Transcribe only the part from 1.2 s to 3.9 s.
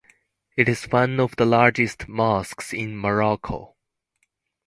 the largest mosques in Morocco.